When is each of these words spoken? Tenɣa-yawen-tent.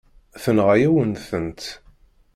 Tenɣa-yawen-tent. 0.43 1.63